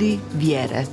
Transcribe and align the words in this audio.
ljudi 0.00 0.18
vjere. 0.34 0.84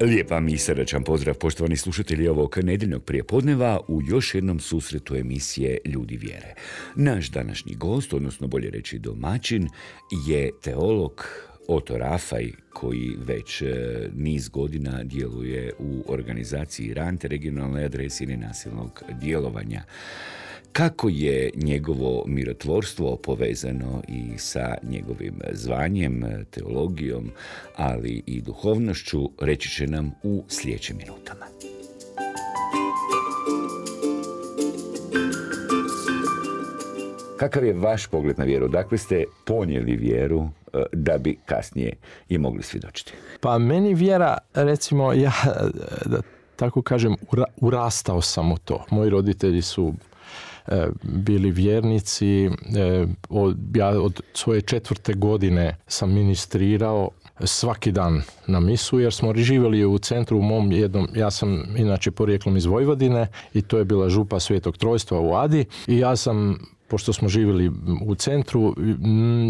Lijep 0.00 0.30
vam 0.30 0.48
i 0.48 0.58
srdačan 0.58 1.04
pozdrav 1.04 1.34
poštovani 1.34 1.76
slušatelji 1.76 2.28
ovog 2.28 2.58
nedjeljnog 2.62 3.04
prijepodneva 3.04 3.80
u 3.88 4.00
još 4.08 4.34
jednom 4.34 4.60
susretu 4.60 5.16
emisije 5.16 5.78
Ljudi 5.84 6.16
vjere. 6.16 6.54
Naš 6.94 7.30
današnji 7.30 7.74
gost, 7.74 8.14
odnosno 8.14 8.46
bolje 8.46 8.70
reći 8.70 8.98
domaćin, 8.98 9.68
je 10.26 10.50
teolog 10.62 11.26
Oto 11.68 11.98
Rafaj, 11.98 12.52
koji 12.72 13.16
već 13.26 13.62
e, 13.62 13.66
niz 14.14 14.48
godina 14.48 15.04
djeluje 15.04 15.72
u 15.78 16.04
organizaciji 16.08 16.94
RANT, 16.94 17.24
regionalnoj 17.24 17.84
adresi 17.84 18.26
nenasilnog 18.26 19.02
djelovanja 19.20 19.82
kako 20.72 21.08
je 21.08 21.50
njegovo 21.54 22.24
mirotvorstvo 22.26 23.16
povezano 23.16 24.02
i 24.08 24.38
sa 24.38 24.74
njegovim 24.82 25.40
zvanjem, 25.52 26.24
teologijom, 26.50 27.30
ali 27.76 28.22
i 28.26 28.40
duhovnošću, 28.40 29.30
reći 29.40 29.70
će 29.70 29.86
nam 29.86 30.12
u 30.22 30.44
sljedećim 30.48 30.96
minutama. 30.96 31.46
Kakav 37.36 37.64
je 37.64 37.72
vaš 37.72 38.06
pogled 38.06 38.38
na 38.38 38.44
vjeru? 38.44 38.68
Dakle 38.68 38.98
ste 38.98 39.24
ponijeli 39.44 39.96
vjeru 39.96 40.48
da 40.92 41.18
bi 41.18 41.38
kasnije 41.46 41.92
i 42.28 42.38
mogli 42.38 42.62
svjedočiti? 42.62 43.12
Pa 43.40 43.58
meni 43.58 43.94
vjera, 43.94 44.38
recimo, 44.54 45.12
ja 45.12 45.32
da 46.06 46.20
tako 46.56 46.82
kažem, 46.82 47.16
urastao 47.56 48.20
sam 48.20 48.52
u 48.52 48.58
to. 48.58 48.84
Moji 48.90 49.10
roditelji 49.10 49.62
su 49.62 49.94
E, 50.66 50.86
bili 51.02 51.50
vjernici. 51.50 52.44
E, 52.44 52.50
ja 53.74 53.88
od 53.88 54.20
svoje 54.34 54.60
četvrte 54.60 55.14
godine 55.14 55.76
sam 55.86 56.12
ministrirao 56.12 57.10
svaki 57.40 57.92
dan 57.92 58.22
na 58.46 58.60
misu 58.60 59.00
jer 59.00 59.12
smo 59.12 59.34
živjeli 59.36 59.84
u 59.84 59.98
centru 59.98 60.38
u 60.38 60.42
mom 60.42 60.72
jednom, 60.72 61.08
ja 61.14 61.30
sam 61.30 61.64
inače 61.76 62.10
porijeklom 62.10 62.56
iz 62.56 62.64
Vojvodine 62.64 63.26
i 63.54 63.62
to 63.62 63.78
je 63.78 63.84
bila 63.84 64.08
župa 64.08 64.40
Svetog 64.40 64.76
Trojstva 64.76 65.20
u 65.20 65.34
Adi 65.34 65.64
i 65.86 65.98
ja 65.98 66.16
sam 66.16 66.58
pošto 66.92 67.12
smo 67.12 67.28
živjeli 67.28 67.70
u 68.04 68.14
centru, 68.14 68.74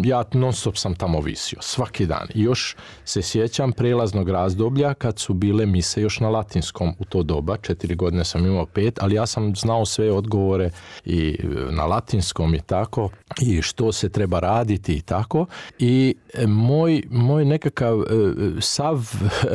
ja 0.04 0.24
non 0.32 0.52
stop 0.52 0.76
sam 0.76 0.94
tamo 0.94 1.20
visio, 1.20 1.58
svaki 1.60 2.06
dan. 2.06 2.26
I 2.34 2.42
još 2.42 2.76
se 3.04 3.22
sjećam 3.22 3.72
prelaznog 3.72 4.28
razdoblja 4.28 4.94
kad 4.94 5.18
su 5.18 5.34
bile 5.34 5.66
mise 5.66 6.02
još 6.02 6.20
na 6.20 6.28
latinskom 6.28 6.94
u 6.98 7.04
to 7.04 7.22
doba, 7.22 7.56
četiri 7.56 7.94
godine 7.94 8.24
sam 8.24 8.46
imao 8.46 8.66
pet, 8.66 8.98
ali 9.02 9.14
ja 9.14 9.26
sam 9.26 9.56
znao 9.56 9.86
sve 9.86 10.12
odgovore 10.12 10.70
i 11.04 11.38
e, 11.42 11.46
na 11.72 11.86
latinskom 11.86 12.54
i 12.54 12.60
tako, 12.60 13.10
i 13.40 13.62
što 13.62 13.92
se 13.92 14.08
treba 14.08 14.40
raditi 14.40 14.94
i 14.94 15.00
tako. 15.00 15.46
I 15.78 16.14
e, 16.34 16.46
moj, 16.46 17.02
moj 17.10 17.44
nekakav 17.44 18.00
e, 18.00 18.04
sav 18.60 19.10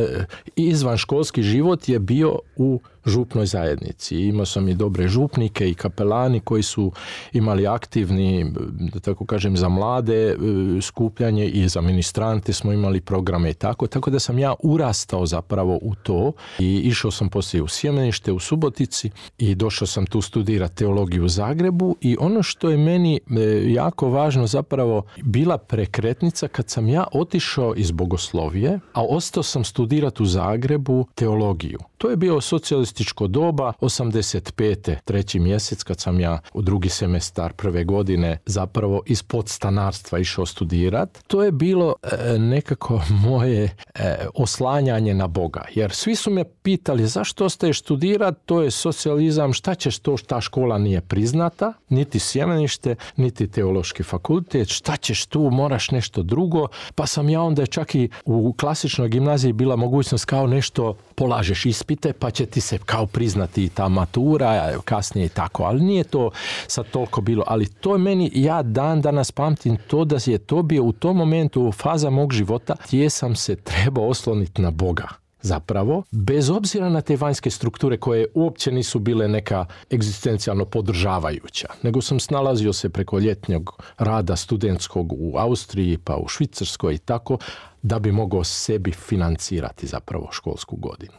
izvan 0.56 0.98
školski 0.98 1.44
život 1.44 1.90
je 1.90 2.00
bio 2.00 2.40
u 2.56 2.82
župnoj 3.08 3.46
zajednici. 3.46 4.18
Imao 4.18 4.46
sam 4.46 4.70
i 4.70 4.74
dobre 4.74 5.08
župnike 5.08 5.70
i 5.70 5.74
kapelani 5.74 6.40
koji 6.40 6.64
su 6.64 6.92
imali 7.34 7.68
aktivni, 7.68 8.52
da 8.94 9.00
tako 9.00 9.26
kažem, 9.26 9.58
za 9.58 9.70
mlade 9.70 10.28
e, 10.30 10.36
skupljanje 10.82 11.46
i 11.46 11.68
za 11.68 11.82
ministrante 11.82 12.54
smo 12.54 12.74
imali 12.74 13.02
programe 13.02 13.50
i 13.50 13.54
tako. 13.54 13.88
Tako 13.88 14.10
da 14.10 14.20
sam 14.20 14.40
ja 14.40 14.54
urastao 14.64 15.26
zapravo 15.26 15.80
u 15.82 15.96
to 15.96 16.32
i 16.60 16.76
išao 16.76 17.12
sam 17.12 17.30
poslije 17.30 17.62
u 17.62 17.68
Sjemenište 17.68 18.32
u 18.32 18.40
Subotici 18.40 19.10
i 19.38 19.56
došao 19.56 19.88
sam 19.88 20.06
tu 20.06 20.22
studirati 20.22 20.76
teologiju 20.76 21.26
u 21.26 21.30
Zagrebu 21.30 21.96
i 22.02 22.18
ono 22.20 22.44
što 22.44 22.70
je 22.70 22.78
meni 22.78 23.20
e, 23.30 23.74
jako 23.74 24.10
važno 24.10 24.48
zapravo 24.48 25.04
bila 25.24 25.58
prekretnica 25.58 26.48
kad 26.48 26.70
sam 26.70 26.90
ja 26.90 27.06
otišao 27.12 27.74
iz 27.76 27.92
bogoslovije, 27.92 28.80
a 28.94 29.06
ostao 29.10 29.44
sam 29.44 29.64
studirati 29.64 30.24
u 30.24 30.26
Zagrebu 30.26 31.06
teologiju. 31.16 31.80
To 31.98 32.10
je 32.10 32.16
bio 32.16 32.42
socijalističko 32.42 33.28
doba, 33.28 33.74
85. 33.82 34.96
treći 35.06 35.40
mjesec 35.40 35.84
kad 35.84 36.00
sam 36.00 36.20
ja 36.20 36.40
u 36.54 36.62
drugi 36.62 36.90
semestar 36.90 37.54
prve 37.54 37.84
godine 37.84 38.38
zapravo 38.46 39.02
iz 39.06 39.24
podstanarstva 39.24 40.20
išao 40.20 40.46
studirat. 40.46 41.20
To 41.28 41.44
je 41.44 41.52
bilo 41.52 41.96
e, 42.04 42.40
nekako 42.40 43.02
moje 43.28 43.76
e, 43.96 44.18
oslanjanje 44.34 45.14
na 45.14 45.28
Boga. 45.28 45.66
Jer 45.76 45.92
svi 45.92 46.16
su 46.16 46.32
me 46.32 46.44
pitali 46.44 47.08
zašto 47.08 47.46
ostaješ 47.46 47.80
studirat, 47.80 48.36
to 48.46 48.62
je 48.62 48.72
socijalizam, 48.72 49.54
šta 49.54 49.76
ćeš 49.76 50.00
to 50.00 50.18
šta 50.18 50.42
škola 50.42 50.78
nije 50.78 51.02
priznata, 51.02 51.74
niti 51.90 52.20
sjemenište, 52.20 52.96
niti 53.16 53.48
teološki 53.48 54.04
fakultet, 54.04 54.68
šta 54.70 54.98
ćeš 54.98 55.26
tu, 55.26 55.50
moraš 55.52 55.92
nešto 55.92 56.24
drugo, 56.24 56.68
pa 56.96 57.08
sam 57.08 57.30
ja 57.30 57.42
onda 57.42 57.66
čak 57.66 57.96
i 57.96 58.10
u 58.26 58.54
klasičnoj 58.54 59.10
gimnaziji 59.10 59.54
bila 59.54 59.76
mogućnost 59.76 60.26
kao 60.26 60.48
nešto 60.48 60.98
polažeš 61.16 61.66
ispite 61.88 62.14
pa 62.14 62.32
će 62.32 62.46
ti 62.46 62.62
se 62.62 62.78
kao 62.78 63.06
priznati 63.06 63.70
ta 63.70 63.90
matura 63.90 64.80
kasnije 64.86 65.26
i 65.26 65.30
tako, 65.30 65.64
ali 65.64 65.84
nije 65.84 66.04
to 66.04 66.32
sad 66.68 66.86
toliko 66.92 67.22
bilo, 67.22 67.44
ali 67.48 67.68
to 67.68 67.94
je 67.94 67.98
meni, 67.98 68.32
ja 68.34 68.64
dan 68.64 69.02
danas 69.02 69.32
pamtim 69.32 69.78
to 69.88 70.06
da 70.06 70.18
je 70.26 70.38
to 70.38 70.64
bio 70.64 70.84
u 70.84 70.92
tom 70.92 71.18
momentu 71.18 71.72
faza 71.72 72.10
mog 72.10 72.34
života 72.34 72.76
gdje 72.88 73.10
sam 73.10 73.36
se 73.36 73.56
trebao 73.56 74.08
osloniti 74.08 74.62
na 74.62 74.72
Boga 74.72 75.27
zapravo, 75.48 76.04
bez 76.12 76.50
obzira 76.50 76.90
na 76.90 77.02
te 77.02 77.16
vanjske 77.16 77.50
strukture 77.50 77.98
koje 77.98 78.28
uopće 78.34 78.72
nisu 78.72 79.00
bile 79.00 79.28
neka 79.28 79.66
egzistencijalno 79.92 80.66
podržavajuća, 80.66 81.68
nego 81.84 82.02
sam 82.02 82.20
snalazio 82.20 82.74
se 82.74 82.90
preko 82.90 83.20
ljetnjeg 83.20 83.70
rada 83.98 84.36
studentskog 84.36 85.14
u 85.14 85.38
Austriji 85.38 85.98
pa 85.98 86.16
u 86.16 86.28
Švicarskoj 86.28 86.94
i 86.94 86.98
tako, 86.98 87.38
da 87.82 88.00
bi 88.00 88.12
mogao 88.12 88.44
sebi 88.44 88.92
financirati 88.92 89.88
zapravo 89.88 90.30
školsku 90.32 90.76
godinu. 90.76 91.14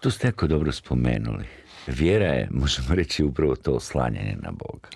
To 0.00 0.10
ste 0.10 0.28
jako 0.28 0.46
dobro 0.46 0.72
spomenuli. 0.72 1.44
Vjera 1.86 2.26
je, 2.26 2.48
možemo 2.50 2.94
reći, 2.94 3.24
upravo 3.24 3.56
to 3.56 3.72
oslanjanje 3.72 4.36
na 4.42 4.50
Boga. 4.50 4.88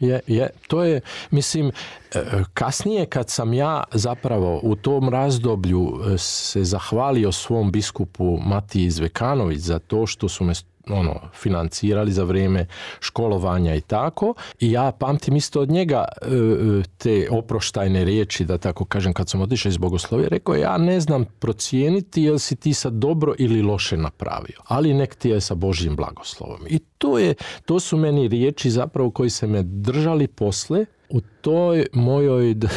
Je, 0.00 0.20
je. 0.26 0.50
To 0.66 0.84
je, 0.84 1.00
mislim, 1.30 1.72
e, 2.14 2.22
kasnije 2.54 3.06
kad 3.06 3.30
sam 3.30 3.52
ja 3.52 3.84
zapravo 3.92 4.60
u 4.62 4.76
tom 4.76 5.08
razdoblju 5.08 6.00
e, 6.14 6.18
se 6.18 6.64
zahvalio 6.64 7.32
svom 7.32 7.72
biskupu 7.72 8.38
Matiji 8.40 8.90
Zvekanović 8.90 9.58
za 9.58 9.78
to 9.78 10.06
što 10.06 10.28
su 10.28 10.44
me 10.44 10.54
ono, 10.90 11.20
financirali 11.34 12.12
za 12.12 12.24
vrijeme 12.24 12.66
školovanja 13.00 13.74
i 13.74 13.80
tako. 13.80 14.34
I 14.60 14.72
ja 14.72 14.92
pamtim 14.92 15.36
isto 15.36 15.60
od 15.60 15.70
njega 15.70 16.04
e, 16.22 16.26
e, 16.26 16.82
te 16.98 17.28
oproštajne 17.30 18.04
riječi, 18.04 18.44
da 18.44 18.58
tako 18.58 18.84
kažem, 18.84 19.12
kad 19.12 19.28
sam 19.28 19.40
otišao 19.40 19.70
iz 19.70 19.76
Bogoslovije, 19.76 20.28
rekao 20.28 20.54
ja 20.54 20.78
ne 20.78 21.00
znam 21.00 21.24
procijeniti 21.38 22.22
jel 22.22 22.38
si 22.38 22.56
ti 22.56 22.74
sad 22.74 22.92
dobro 22.92 23.34
ili 23.38 23.62
loše 23.62 23.96
napravio, 23.96 24.60
ali 24.64 24.94
nek 24.94 25.14
ti 25.14 25.28
je 25.28 25.40
sa 25.40 25.54
Božjim 25.54 25.96
blagoslovom. 25.96 26.60
I 26.66 26.78
to, 26.78 27.18
je, 27.18 27.34
to 27.66 27.80
su 27.80 27.96
meni 27.96 28.28
riječi 28.28 28.70
zapravo 28.70 29.10
koji 29.10 29.30
se 29.30 29.46
me 29.46 29.62
držali 29.62 30.26
posle 30.26 30.84
u 31.10 31.20
toj 31.40 31.86
mojoj, 31.92 32.54
da, 32.62 32.68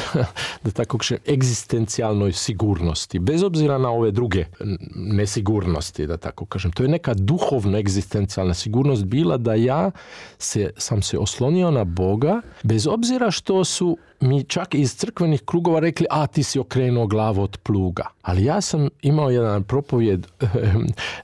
da 0.64 0.72
tako 0.72 0.98
kažem, 0.98 1.18
egzistencijalnoj 1.28 2.32
sigurnosti, 2.32 3.20
bez 3.20 3.44
obzira 3.44 3.78
na 3.78 3.90
ove 3.90 4.12
druge 4.12 4.46
nesigurnosti, 4.96 6.08
da 6.08 6.18
tako 6.18 6.46
kažem, 6.46 6.72
to 6.72 6.84
je 6.84 6.90
neka 6.90 7.14
duhovna 7.14 7.78
egzistencijalna 7.78 8.54
sigurnost 8.54 9.04
bila 9.04 9.38
da 9.38 9.54
ja 9.54 9.92
se, 10.38 10.72
sam 10.78 11.02
se 11.02 11.18
oslonio 11.18 11.72
na 11.72 11.84
Boga, 11.84 12.42
bez 12.64 12.88
obzira 12.88 13.32
što 13.32 13.66
su 13.66 13.98
mi 14.22 14.44
čak 14.44 14.76
iz 14.76 14.96
crkvenih 14.96 15.42
krugova 15.46 15.80
rekli, 15.80 16.06
a 16.10 16.28
ti 16.28 16.44
si 16.44 16.60
okrenuo 16.60 17.08
glavu 17.08 17.44
od 17.44 17.58
pluga. 17.58 18.08
Ali 18.22 18.46
ja 18.46 18.62
sam 18.62 18.90
imao 19.02 19.30
jedan 19.30 19.64
propovjed 19.64 20.28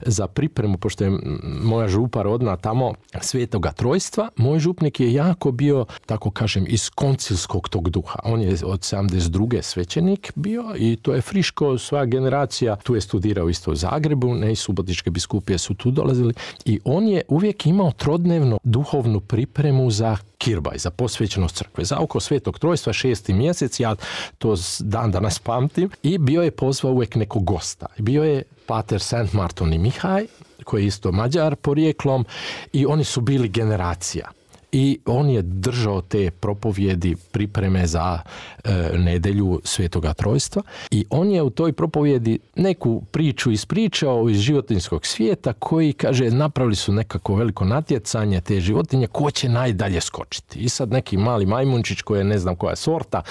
za 0.06 0.26
pripremu, 0.26 0.78
pošto 0.78 1.04
je 1.04 1.18
moja 1.62 1.88
župa 1.88 2.22
rodna 2.22 2.56
tamo 2.56 2.92
svetoga 3.20 3.72
trojstva. 3.72 4.28
Moj 4.36 4.58
župnik 4.58 5.00
je 5.00 5.12
jako 5.12 5.52
bio, 5.52 5.86
tako 6.06 6.30
kažem, 6.30 6.64
iz 6.68 6.90
koncilskog 7.28 7.68
tog 7.68 7.90
duha. 7.90 8.18
On 8.24 8.40
je 8.40 8.56
od 8.64 8.80
72. 8.80 9.62
svećenik 9.62 10.32
bio 10.34 10.74
i 10.76 10.96
to 10.96 11.14
je 11.14 11.20
friško, 11.20 11.78
sva 11.78 12.04
generacija 12.04 12.76
tu 12.76 12.94
je 12.94 13.00
studirao 13.00 13.48
isto 13.48 13.70
u 13.70 13.74
Zagrebu, 13.74 14.34
ne 14.34 14.52
i 14.52 14.56
subotičke 14.56 15.10
biskupije 15.10 15.58
su 15.58 15.74
tu 15.74 15.90
dolazili 15.90 16.34
i 16.64 16.80
on 16.84 17.08
je 17.08 17.22
uvijek 17.28 17.66
imao 17.66 17.92
trodnevnu 17.92 18.58
duhovnu 18.64 19.20
pripremu 19.20 19.90
za 19.90 20.16
kirbaj, 20.38 20.78
za 20.78 20.90
posvećenost 20.90 21.56
crkve. 21.56 21.84
Za 21.84 21.98
oko 21.98 22.20
svetog 22.20 22.58
trojstva 22.58 22.92
šesti 22.92 23.32
mjesec, 23.32 23.80
ja 23.80 23.94
to 24.38 24.54
dan 24.80 25.10
danas 25.10 25.38
pamtim, 25.38 25.90
i 26.02 26.18
bio 26.18 26.42
je 26.42 26.50
pozvao 26.50 26.92
uvijek 26.92 27.14
nekog 27.14 27.44
gosta. 27.44 27.86
Bio 27.98 28.24
je 28.24 28.42
pater 28.66 29.00
Saint 29.00 29.32
Marton 29.32 29.72
i 29.72 29.78
Mihaj, 29.78 30.26
koji 30.64 30.82
je 30.82 30.86
isto 30.86 31.12
mađar 31.12 31.56
porijeklom 31.56 32.24
i 32.72 32.86
oni 32.86 33.04
su 33.04 33.20
bili 33.20 33.48
generacija. 33.48 34.37
I 34.72 34.98
on 35.06 35.30
je 35.30 35.42
držao 35.42 36.00
te 36.00 36.30
propovjedi 36.30 37.16
pripreme 37.32 37.86
za 37.86 38.18
e, 38.64 38.98
nedelju 38.98 39.60
Svetoga 39.64 40.12
Trojstva 40.14 40.62
i 40.90 41.04
on 41.10 41.30
je 41.30 41.42
u 41.42 41.50
toj 41.50 41.72
propovjedi 41.72 42.38
neku 42.56 43.02
priču 43.10 43.50
ispričao 43.50 44.28
iz 44.30 44.38
životinskog 44.38 45.06
svijeta 45.06 45.52
koji 45.52 45.92
kaže 45.92 46.30
napravili 46.30 46.76
su 46.76 46.92
nekako 46.92 47.34
veliko 47.34 47.64
natjecanje 47.64 48.40
te 48.40 48.60
životinje 48.60 49.06
ko 49.06 49.30
će 49.30 49.48
najdalje 49.48 50.00
skočiti. 50.00 50.58
I 50.58 50.68
sad 50.68 50.92
neki 50.92 51.16
mali 51.16 51.46
majmunčić 51.46 52.02
koji 52.02 52.18
je 52.18 52.24
ne 52.24 52.38
znam 52.38 52.56
koja 52.56 52.76
sorta, 52.76 53.22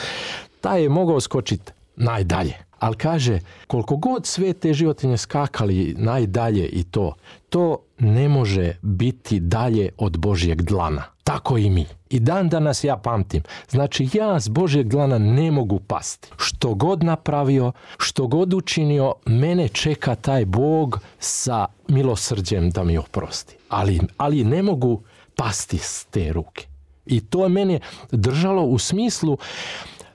taj 0.62 0.84
je 0.84 0.90
mogao 0.90 1.20
skočiti 1.20 1.72
najdalje. 1.96 2.67
Ali 2.80 2.96
kaže, 2.96 3.40
koliko 3.68 3.98
god 3.98 4.26
sve 4.26 4.54
te 4.54 4.74
životinje 4.74 5.18
skakali 5.18 5.96
najdalje 5.98 6.68
i 6.68 6.84
to, 6.84 7.14
to 7.50 7.78
ne 8.00 8.30
može 8.30 8.74
biti 8.82 9.40
dalje 9.40 9.90
od 9.98 10.18
Božjeg 10.18 10.62
dlana. 10.62 11.04
Tako 11.24 11.58
i 11.58 11.70
mi. 11.70 11.86
I 12.10 12.20
dan 12.20 12.50
danas 12.50 12.84
ja 12.84 12.98
pamtim. 12.98 13.44
Znači 13.70 14.10
ja 14.14 14.40
s 14.40 14.48
Božjeg 14.48 14.88
dlana 14.88 15.18
ne 15.18 15.52
mogu 15.52 15.80
pasti. 15.80 16.30
Što 16.38 16.74
god 16.74 17.04
napravio, 17.04 17.72
što 17.98 18.28
god 18.28 18.54
učinio, 18.54 19.14
mene 19.26 19.68
čeka 19.68 20.16
taj 20.16 20.46
Bog 20.46 21.00
sa 21.20 21.66
milosrđem 21.88 22.70
da 22.70 22.84
mi 22.84 22.98
oprosti. 22.98 23.56
Ali, 23.70 24.00
ali 24.18 24.44
ne 24.44 24.64
mogu 24.64 25.02
pasti 25.36 25.78
s 25.78 26.06
te 26.06 26.34
ruke. 26.34 26.68
I 27.06 27.22
to 27.22 27.44
je 27.44 27.50
mene 27.50 27.80
držalo 28.12 28.64
u 28.64 28.78
smislu, 28.78 29.38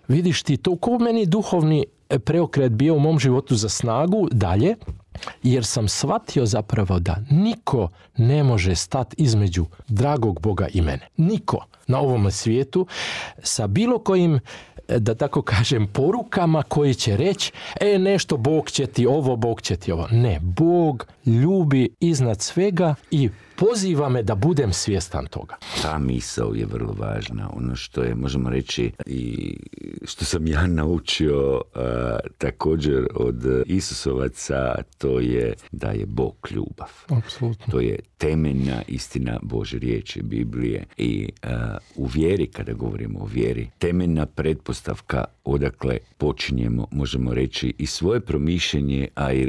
vidiš 0.08 0.42
ti, 0.42 0.56
to 0.56 0.76
ko 0.76 0.98
meni 0.98 1.26
duhovni 1.26 1.84
preokret 2.18 2.72
bio 2.72 2.94
u 2.94 2.98
mom 2.98 3.18
životu 3.18 3.56
za 3.56 3.68
snagu 3.68 4.28
dalje, 4.32 4.76
jer 5.42 5.64
sam 5.64 5.88
shvatio 5.88 6.46
zapravo 6.46 6.98
da 6.98 7.16
niko 7.30 7.88
ne 8.16 8.42
može 8.42 8.74
stati 8.74 9.16
između 9.18 9.66
dragog 9.88 10.40
Boga 10.40 10.68
i 10.74 10.80
mene. 10.80 11.08
Niko 11.16 11.66
na 11.86 12.00
ovom 12.00 12.30
svijetu 12.30 12.86
sa 13.42 13.66
bilo 13.66 13.98
kojim 13.98 14.40
da 14.98 15.14
tako 15.14 15.42
kažem, 15.42 15.86
porukama 15.86 16.62
koji 16.62 16.94
će 16.94 17.16
reći, 17.16 17.52
e, 17.80 17.98
nešto 17.98 18.36
Bog 18.36 18.70
će 18.70 18.86
ti 18.86 19.06
ovo, 19.06 19.36
Bog 19.36 19.62
će 19.62 19.76
ti 19.76 19.92
ovo. 19.92 20.08
Ne, 20.10 20.40
Bog 20.42 21.06
ljubi 21.26 21.94
iznad 22.00 22.40
svega 22.40 22.94
i 23.10 23.30
poziva 23.68 24.08
me 24.08 24.22
da 24.22 24.34
budem 24.34 24.72
svjestan 24.72 25.26
toga. 25.26 25.56
Ta 25.82 25.98
misao 25.98 26.54
je 26.54 26.66
vrlo 26.66 26.92
važna. 26.98 27.50
Ono 27.56 27.76
što 27.76 28.02
je, 28.02 28.14
možemo 28.14 28.50
reći, 28.50 28.92
i 29.06 29.56
što 30.04 30.24
sam 30.24 30.46
ja 30.46 30.66
naučio 30.66 31.60
također 32.38 33.06
od 33.14 33.44
Isusovaca, 33.66 34.74
to 34.98 35.20
je 35.20 35.54
da 35.72 35.90
je 35.90 36.06
Bog 36.06 36.48
ljubav. 36.50 36.90
Apsolutno. 37.08 37.66
To 37.70 37.80
je 37.80 37.98
temeljna 38.18 38.82
istina 38.88 39.38
Bože 39.42 39.78
riječi, 39.78 40.22
Biblije. 40.22 40.84
I 40.96 41.28
u 41.96 42.06
vjeri, 42.06 42.46
kada 42.46 42.72
govorimo 42.72 43.20
o 43.20 43.26
vjeri, 43.26 43.70
temeljna 43.78 44.26
pretpostavka 44.26 45.24
odakle 45.44 45.98
počinjemo, 46.18 46.86
možemo 46.90 47.34
reći, 47.34 47.74
i 47.78 47.86
svoje 47.86 48.20
promišljenje, 48.20 49.08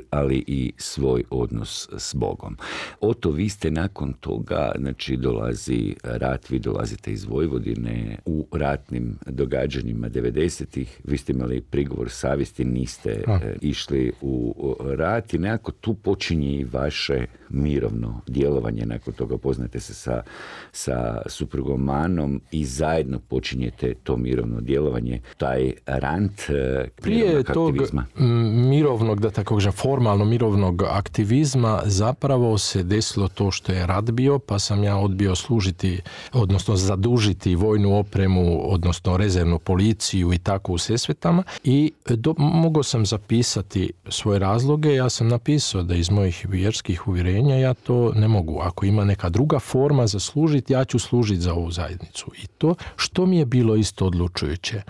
ali 0.10 0.44
i 0.48 0.74
svoj 0.78 1.24
odnos 1.30 1.90
s 1.98 2.16
Bogom. 2.16 2.57
Oto, 3.01 3.31
vi 3.31 3.50
ste 3.50 3.72
nakon 3.72 4.13
toga, 4.13 4.72
znači, 4.78 5.18
dolazi 5.18 5.95
rat, 6.04 6.50
vi 6.50 6.60
dolazite 6.60 7.12
iz 7.12 7.25
Vojvodine 7.25 8.18
u 8.25 8.48
ratnim 8.51 9.18
događanjima 9.25 10.10
90-ih, 10.10 11.01
vi 11.04 11.18
ste 11.18 11.34
imali 11.34 11.62
prigovor 11.62 12.10
savjesti, 12.10 12.66
niste 12.66 13.10
e, 13.10 13.56
išli 13.62 14.12
u 14.22 14.75
rat 14.80 15.34
i 15.34 15.38
nekako 15.38 15.72
tu 15.72 15.94
počinje 15.94 16.60
i 16.60 16.63
vaše 16.63 17.25
mirovno 17.50 18.22
djelovanje, 18.28 18.86
nakon 18.86 19.13
toga 19.13 19.38
poznate 19.38 19.80
se 19.80 19.94
sa, 19.94 20.24
sa 20.72 21.22
suprugom 21.25 21.84
Manom 21.84 22.42
i 22.51 22.66
zajedno 22.66 23.19
počinjete 23.19 23.94
to 24.04 24.18
mirovno 24.18 24.62
djelovanje, 24.62 25.22
taj 25.38 25.74
rant 25.86 26.42
e, 26.50 26.88
Prije 27.02 27.44
tog 27.44 27.76
mirovnog, 28.70 29.20
da 29.20 29.32
tako 29.32 29.56
kažem, 29.56 29.72
formalno 29.72 30.26
mirovnog 30.26 30.84
aktivizma 30.84 31.82
zapravo 31.86 32.58
se 32.58 32.84
desilo 32.84 33.28
to 33.28 33.52
što 33.52 33.72
je 33.72 33.88
rat 33.88 34.12
bio, 34.12 34.40
pa 34.40 34.60
sam 34.60 34.84
ja 34.84 34.98
odbio 34.98 35.36
služiti, 35.36 36.02
odnosno 36.34 36.76
zadužiti 36.76 37.56
vojnu 37.56 38.00
opremu, 38.00 38.74
odnosno 38.74 39.18
rezervnu 39.18 39.60
policiju 39.60 40.34
i 40.34 40.38
tako 40.38 40.74
u 40.74 40.78
Sesvetama 40.78 41.44
i 41.64 41.92
do, 42.06 42.34
mogao 42.38 42.84
sam 42.84 43.06
zapisati 43.06 43.92
svoje 44.10 44.40
razloge, 44.40 44.94
ja 44.94 45.10
sam 45.10 45.28
napisao 45.28 45.84
da 45.84 45.96
iz 45.96 46.10
mojih 46.10 46.46
vjerskih 46.50 47.08
uvjerenja 47.08 47.56
ja 47.56 47.74
to 47.74 48.12
ne 48.16 48.28
mogu. 48.28 48.60
Ako 48.62 48.86
ima 48.86 49.04
neka 49.04 49.30
druga 49.30 49.60
forma 49.60 50.08
za 50.08 50.20
služiti, 50.20 50.74
ja 50.74 50.86
ću 50.86 51.00
služiti 51.00 51.42
za 51.42 51.54
ovu 51.54 51.72
zajednicu. 51.72 52.32
I 52.44 52.48
to 52.48 52.76
što 52.96 53.26
mi 53.26 53.38
je 53.38 53.46
bilo 53.46 53.76
isto 53.76 54.06
odlučujuće, 54.06 54.82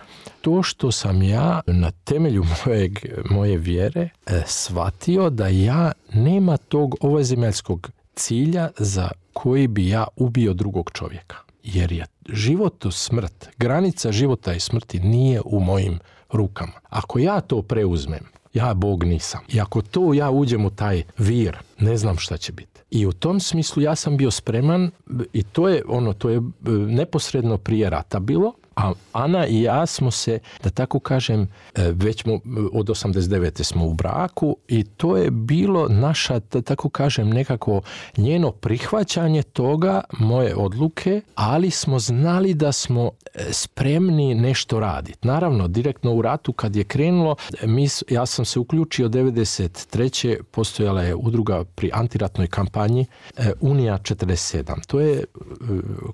to 0.41 0.63
što 0.63 0.82
sam 0.91 1.21
ja 1.21 1.61
na 1.67 1.91
temelju 1.91 2.43
mojeg, 2.65 2.99
moje 3.29 3.57
vjere 3.57 4.09
e, 4.25 4.41
shvatio 4.45 5.29
da 5.29 5.47
ja 5.47 5.91
nema 6.13 6.57
tog 6.57 6.95
ovozemaljskog 7.01 7.91
cilja 8.15 8.69
za 8.77 9.09
koji 9.33 9.67
bi 9.67 9.87
ja 9.87 10.07
ubio 10.15 10.53
drugog 10.53 10.91
čovjeka. 10.93 11.37
Jer 11.63 11.91
je 11.91 12.05
život 12.29 12.85
smrt, 12.91 13.49
granica 13.57 14.11
života 14.11 14.53
i 14.53 14.59
smrti 14.59 14.99
nije 14.99 15.41
u 15.45 15.59
mojim 15.59 15.99
rukama. 16.31 16.73
Ako 16.89 17.19
ja 17.19 17.41
to 17.41 17.61
preuzmem, 17.61 18.23
ja 18.53 18.73
Bog 18.73 19.03
nisam. 19.03 19.41
I 19.47 19.61
ako 19.61 19.81
to 19.81 20.13
ja 20.13 20.31
uđem 20.31 20.65
u 20.65 20.69
taj 20.69 21.03
vir, 21.17 21.57
ne 21.79 21.97
znam 21.97 22.17
šta 22.17 22.37
će 22.37 22.51
biti. 22.51 22.81
I 22.91 23.05
u 23.05 23.11
tom 23.11 23.39
smislu 23.39 23.83
ja 23.83 23.95
sam 23.95 24.17
bio 24.17 24.31
spreman 24.31 24.91
i 25.33 25.43
to 25.43 25.69
je 25.69 25.83
ono, 25.87 26.13
to 26.13 26.29
je 26.29 26.37
e, 26.37 26.41
neposredno 26.71 27.57
prije 27.57 27.89
rata 27.89 28.19
bilo, 28.19 28.53
a 28.75 28.91
Ana 29.13 29.47
i 29.47 29.61
ja 29.61 29.85
smo 29.85 30.11
se, 30.11 30.39
da 30.63 30.69
tako 30.69 30.99
kažem, 30.99 31.47
e, 31.75 31.91
već 31.95 32.21
smo, 32.21 32.33
od 32.73 32.87
89. 32.87 33.63
smo 33.63 33.85
u 33.85 33.93
braku 33.93 34.57
i 34.67 34.83
to 34.83 35.17
je 35.17 35.31
bilo 35.31 35.87
naša, 35.89 36.39
da 36.51 36.61
tako 36.61 36.89
kažem, 36.89 37.29
nekako 37.29 37.81
njeno 38.17 38.51
prihvaćanje 38.51 39.43
toga, 39.43 40.01
moje 40.19 40.55
odluke, 40.55 41.21
ali 41.35 41.71
smo 41.71 41.99
znali 41.99 42.53
da 42.53 42.71
smo 42.71 43.11
e, 43.33 43.43
spremni 43.51 44.35
nešto 44.35 44.79
raditi. 44.79 45.27
Naravno, 45.27 45.67
direktno 45.67 46.13
u 46.13 46.21
ratu 46.21 46.53
kad 46.53 46.75
je 46.75 46.83
krenulo, 46.83 47.35
mi, 47.63 47.87
ja 48.09 48.25
sam 48.25 48.45
se 48.45 48.59
uključio 48.59 49.09
93. 49.09 50.41
postojala 50.51 51.01
je 51.01 51.15
udruga 51.15 51.63
pri 51.63 51.89
antiratnoj 51.93 52.47
kampanji 52.47 53.05
e, 53.37 53.51
Unija 53.61 53.97
47. 53.97 54.85
To 54.87 54.99
je 54.99 55.23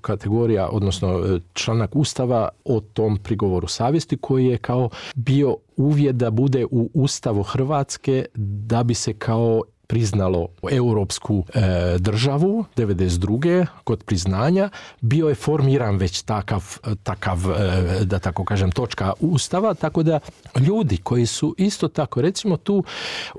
kategorija, 0.00 0.68
odnosno 0.68 1.40
članak 1.54 1.96
Ustava 1.96 2.49
o 2.64 2.80
tom 2.80 3.16
prigovoru 3.16 3.66
savjesti 3.68 4.16
koji 4.16 4.46
je 4.46 4.58
kao 4.58 4.90
bio 5.14 5.56
uvjet 5.76 6.16
da 6.16 6.30
bude 6.30 6.66
u 6.70 6.90
Ustavu 6.94 7.42
Hrvatske 7.42 8.24
da 8.34 8.82
bi 8.82 8.94
se 8.94 9.12
kao 9.12 9.62
priznalo 9.90 10.48
europsku 10.70 11.44
e, 11.54 11.98
državu 11.98 12.64
92. 12.76 13.66
kod 13.84 14.04
priznanja 14.04 14.70
bio 15.00 15.28
je 15.28 15.34
formiran 15.34 15.96
već 15.96 16.22
takav, 16.22 16.78
takav 17.02 17.38
e, 17.50 18.04
da 18.04 18.18
tako 18.18 18.44
kažem 18.44 18.70
točka 18.70 19.12
ustava 19.20 19.74
tako 19.74 20.02
da 20.02 20.20
ljudi 20.60 20.96
koji 20.96 21.26
su 21.26 21.54
isto 21.58 21.88
tako 21.88 22.20
recimo 22.20 22.56
tu 22.56 22.84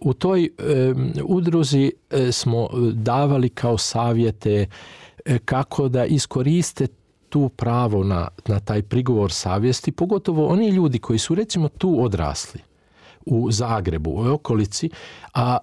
u 0.01 0.13
toj 0.13 0.43
e, 0.43 0.49
udruzi 1.23 1.91
smo 2.31 2.69
davali 2.93 3.49
kao 3.49 3.77
savjete 3.77 4.65
kako 5.45 5.87
da 5.87 6.05
iskoriste 6.05 6.87
tu 7.31 7.49
pravo 7.49 8.03
na, 8.03 8.27
na 8.47 8.59
taj 8.59 8.81
prigovor 8.81 9.31
savjesti, 9.31 9.91
pogotovo 9.91 10.47
oni 10.47 10.69
ljudi 10.69 10.99
koji 10.99 11.19
su 11.19 11.35
recimo 11.35 11.67
tu 11.67 12.03
odrasli 12.03 12.59
u 13.25 13.51
Zagrebu, 13.51 14.11
u 14.11 14.33
okolici, 14.33 14.89
a 15.33 15.57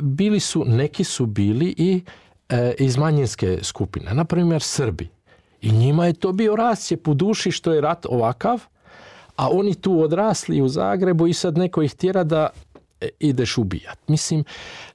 bili 0.00 0.40
su, 0.40 0.64
neki 0.64 1.04
su 1.04 1.26
bili 1.26 1.74
i 1.78 2.02
e, 2.48 2.74
iz 2.78 2.96
manjinske 2.96 3.58
skupine, 3.62 4.14
na 4.14 4.24
primjer 4.24 4.62
Srbi. 4.62 5.08
I 5.60 5.72
njima 5.72 6.06
je 6.06 6.12
to 6.12 6.32
bio 6.32 6.56
rascijep 6.56 7.08
u 7.08 7.14
duši 7.14 7.50
što 7.50 7.72
je 7.72 7.80
rat 7.80 8.06
ovakav, 8.06 8.60
a 9.36 9.48
oni 9.50 9.74
tu 9.74 10.00
odrasli 10.00 10.62
u 10.62 10.68
Zagrebu 10.68 11.26
i 11.26 11.32
sad 11.32 11.58
neko 11.58 11.82
ih 11.82 11.94
tjera 11.94 12.24
da 12.24 12.50
ideš 13.20 13.58
ubijat. 13.58 14.08
Mislim, 14.08 14.44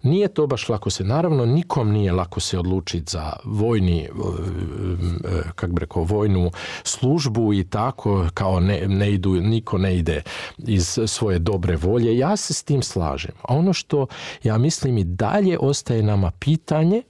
nije 0.02 0.28
to 0.28 0.48
baš 0.48 0.70
lako 0.70 0.90
se, 0.90 1.04
naravno 1.04 1.46
nikom 1.46 1.92
nije 1.92 2.12
lako 2.12 2.40
se 2.40 2.60
odlučiti 2.60 3.12
za 3.12 3.34
vojni, 3.44 4.02
e, 4.02 4.08
e, 4.08 5.42
kak 5.56 5.72
bi 5.72 5.80
rekao, 5.80 6.04
vojnu 6.04 6.52
službu 6.84 7.54
i 7.54 7.64
tako, 7.64 8.28
kao 8.34 8.60
ne, 8.60 8.88
ne 8.88 9.12
idu, 9.12 9.34
niko 9.34 9.78
ne 9.78 9.98
ide 9.98 10.22
iz 10.58 11.00
svoje 11.08 11.40
dobre 11.40 11.76
volje. 11.76 12.18
Ja 12.18 12.38
se 12.38 12.54
s 12.54 12.64
tim 12.64 12.82
slažem. 12.82 13.32
A 13.42 13.56
ono 13.56 13.74
što 13.74 14.08
ja 14.44 14.58
mislim 14.58 14.98
i 14.98 15.04
dalje 15.04 15.58
ostaje 15.60 16.04
nama 16.04 16.32
pitanje 16.32 17.02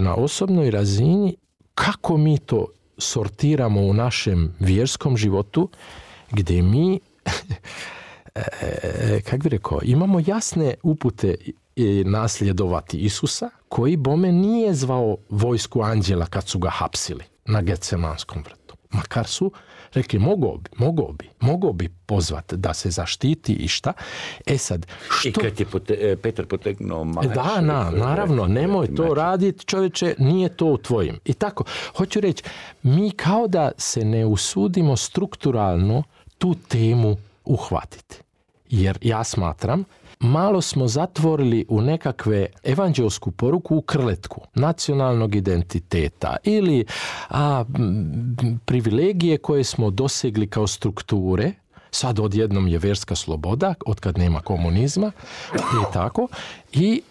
na 0.00 0.14
osobnoj 0.14 0.70
razini 0.70 1.36
kako 1.74 2.16
mi 2.16 2.38
to 2.38 2.66
sortiramo 2.98 3.80
u 3.80 3.94
našem 3.94 4.54
vjerskom 4.60 5.16
životu 5.16 5.68
gdje 6.30 6.62
mi 6.62 7.00
kak 9.24 9.42
bi 9.42 9.48
rekao, 9.48 9.78
imamo 9.82 10.20
jasne 10.26 10.74
upute 10.82 11.34
nasljedovati 12.04 12.98
Isusa, 12.98 13.50
koji 13.68 13.96
bome 13.96 14.32
nije 14.32 14.74
zvao 14.74 15.16
vojsku 15.28 15.82
anđela 15.82 16.26
kad 16.26 16.48
su 16.48 16.58
ga 16.58 16.70
hapsili. 16.70 17.24
na 17.46 17.62
Getsemanskom 17.62 18.42
vrtu. 18.42 18.76
Makar 18.90 19.26
su 19.26 19.52
rekli 19.92 20.18
mogao 20.18 20.56
bi, 20.56 20.70
mogao 20.76 21.12
bi, 21.12 21.28
mogao 21.40 21.72
bi 21.72 21.88
pozvat 22.06 22.54
da 22.54 22.74
se 22.74 22.90
zaštiti 22.90 23.52
i 23.52 23.68
šta. 23.68 23.92
E 24.46 24.58
sad, 24.58 24.86
što... 25.10 25.28
I 25.28 25.32
kad 25.32 25.60
je 25.60 25.66
e, 25.88 26.16
Petar 26.16 26.46
potegnuo 26.46 27.04
mač... 27.04 27.26
Da, 27.26 27.60
na, 27.60 27.90
naravno, 27.90 28.46
nemoj 28.46 28.94
to 28.94 29.14
raditi, 29.14 29.64
čovječe, 29.64 30.14
nije 30.18 30.48
to 30.48 30.66
u 30.66 30.78
tvojim. 30.78 31.20
I 31.24 31.34
tako, 31.34 31.64
hoću 31.96 32.20
reći, 32.20 32.42
mi 32.82 33.10
kao 33.10 33.48
da 33.48 33.72
se 33.78 34.04
ne 34.04 34.26
usudimo 34.26 34.96
strukturalno 34.96 36.02
tu 36.38 36.54
temu 36.68 37.16
uhvatiti. 37.44 38.20
Jer 38.70 38.98
ja 39.02 39.24
smatram 39.24 39.84
malo 40.20 40.60
smo 40.60 40.88
zatvorili 40.88 41.66
u 41.68 41.80
nekakve 41.80 42.46
evanđelsku 42.62 43.30
poruku 43.30 43.76
u 43.76 43.82
krletku 43.82 44.40
nacionalnog 44.54 45.34
identiteta 45.34 46.36
ili 46.44 46.84
a, 47.30 47.64
privilegije 48.64 49.38
koje 49.38 49.64
smo 49.64 49.90
dosegli 49.90 50.46
kao 50.46 50.66
strukture. 50.66 51.52
Sad 51.90 52.18
odjednom 52.18 52.68
je 52.68 52.78
verska 52.78 53.14
sloboda 53.14 53.74
od 53.86 54.00
kad 54.00 54.18
nema 54.18 54.40
komunizma 54.40 55.12
i 55.54 55.92
tako. 55.92 56.28
I 56.72 57.02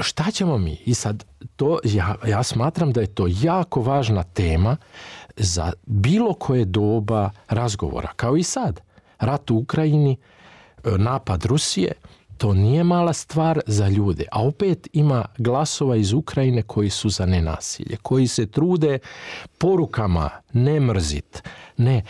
šta 0.00 0.30
ćemo 0.30 0.58
mi? 0.58 0.78
I 0.84 0.94
sad 0.94 1.24
to 1.56 1.78
ja, 1.84 2.14
ja 2.26 2.42
smatram 2.42 2.92
da 2.92 3.00
je 3.00 3.06
to 3.06 3.26
jako 3.42 3.82
važna 3.82 4.22
tema 4.22 4.76
za 5.36 5.72
bilo 5.86 6.34
koje 6.34 6.64
doba 6.64 7.30
razgovora 7.48 8.08
kao 8.16 8.36
i 8.36 8.42
sad 8.42 8.80
rat 9.22 9.50
u 9.50 9.56
Ukrajini 9.56 10.16
napad 10.84 11.44
Rusije, 11.44 11.92
to 12.38 12.54
nije 12.54 12.84
mala 12.84 13.12
stvar 13.12 13.60
za 13.66 13.88
ljude. 13.88 14.24
A 14.32 14.42
opet 14.42 14.88
ima 14.92 15.24
glasova 15.38 15.96
iz 15.96 16.12
Ukrajine 16.12 16.62
koji 16.62 16.90
su 16.90 17.08
za 17.08 17.26
nenasilje, 17.26 17.96
koji 18.02 18.26
se 18.26 18.46
trude 18.46 18.98
porukama 19.58 20.30
ne 20.52 20.80
mrzit, 20.80 21.42
ne, 21.76 22.02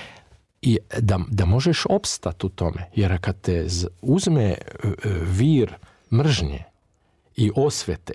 i 0.62 0.78
da, 0.99 1.19
da 1.28 1.45
možeš 1.45 1.87
opstati 1.90 2.47
u 2.47 2.49
tome. 2.49 2.90
Jer 2.95 3.19
kad 3.21 3.40
te 3.40 3.66
uzme 4.02 4.45
e, 4.45 4.54
e, 4.54 4.95
vir 5.23 5.75
mržnje 6.12 6.64
i 7.37 7.50
osvete, 7.57 8.14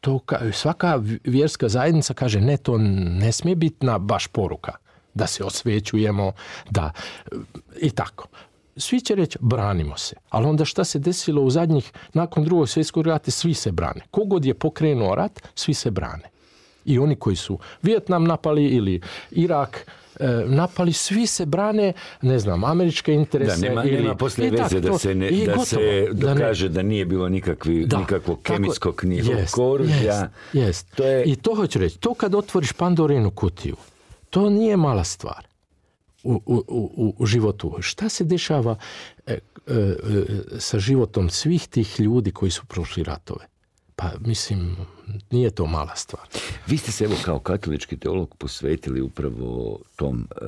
to 0.00 0.20
svaka 0.52 1.00
vjerska 1.24 1.68
zajednica 1.68 2.14
kaže 2.14 2.40
ne, 2.40 2.56
to 2.56 2.78
ne 2.78 3.32
smije 3.32 3.56
biti 3.56 3.86
na 3.86 3.98
baš 3.98 4.26
poruka 4.26 4.72
da 5.14 5.26
se 5.26 5.44
osvećujemo, 5.44 6.32
da 6.70 6.90
i 7.80 7.90
tako 7.90 8.26
svi 8.76 9.00
će 9.00 9.14
reći 9.14 9.38
branimo 9.40 9.96
se. 9.96 10.16
Ali 10.30 10.46
onda 10.46 10.64
šta 10.64 10.84
se 10.84 10.98
desilo 10.98 11.42
u 11.42 11.50
zadnjih, 11.50 11.92
nakon 12.12 12.44
drugog 12.44 12.68
svjetskog 12.68 13.06
rata, 13.06 13.30
svi 13.30 13.54
se 13.54 13.72
brane. 13.72 14.00
Kogod 14.10 14.44
je 14.44 14.54
pokrenuo 14.54 15.14
rat, 15.14 15.42
svi 15.54 15.74
se 15.74 15.90
brane. 15.90 16.30
I 16.84 16.98
oni 16.98 17.16
koji 17.16 17.36
su 17.36 17.58
Vijetnam 17.82 18.24
napali 18.24 18.64
ili 18.64 19.00
Irak, 19.30 19.86
e, 20.20 20.26
napali, 20.46 20.92
svi 20.92 21.26
se 21.26 21.46
brane, 21.46 21.92
ne 22.22 22.38
znam, 22.38 22.64
američke 22.64 23.12
interese. 23.12 23.60
Da, 23.60 23.68
nema, 23.68 23.84
ili, 23.84 24.02
nema 24.02 24.14
poslije 24.14 24.50
veze 24.50 24.80
da 24.80 24.98
se, 24.98 25.14
ne, 25.14 25.30
da 25.30 25.64
se 25.64 26.08
dokaže 26.12 26.68
da, 26.68 26.82
nije 26.82 27.04
bilo 27.04 27.28
nikakvi, 27.28 27.86
da, 27.86 27.98
nikakvog 27.98 28.42
kemijskog 28.42 29.04
ni 29.04 29.22
oružja. 29.58 30.30
Jest, 30.52 30.94
to 30.96 31.06
je... 31.06 31.24
I 31.24 31.36
to 31.36 31.54
hoću 31.54 31.78
reći, 31.78 31.98
to 31.98 32.14
kad 32.14 32.34
otvoriš 32.34 32.72
Pandorinu 32.72 33.30
kutiju, 33.30 33.76
to 34.34 34.50
nije 34.50 34.76
mala 34.76 35.04
stvar 35.04 35.46
u, 36.24 36.42
u, 36.46 37.14
u 37.18 37.26
životu. 37.26 37.76
Šta 37.80 38.08
se 38.08 38.24
dešava 38.24 38.76
e, 39.26 39.32
e, 39.32 39.38
e, 39.66 40.24
sa 40.58 40.78
životom 40.78 41.30
svih 41.30 41.68
tih 41.68 42.00
ljudi 42.00 42.32
koji 42.32 42.50
su 42.50 42.66
prošli 42.66 43.02
ratove? 43.02 43.46
Pa 43.96 44.10
mislim, 44.20 44.76
nije 45.30 45.50
to 45.50 45.66
mala 45.66 45.96
stvar. 45.96 46.22
Vi 46.66 46.76
ste 46.76 46.92
se 46.92 47.04
evo 47.04 47.14
kao 47.24 47.38
katolički 47.38 47.96
teolog 47.96 48.34
posvetili 48.38 49.00
upravo 49.00 49.78
tom 49.96 50.28
e, 50.30 50.44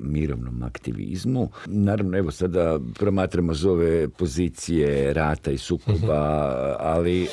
mirovnom 0.00 0.62
aktivizmu. 0.62 1.50
Naravno, 1.66 2.18
evo 2.18 2.30
sada 2.30 2.78
promatramo 2.98 3.54
zove 3.54 4.08
pozicije 4.08 5.12
rata 5.12 5.50
i 5.50 5.58
sukoba, 5.58 6.46
ali 6.78 7.28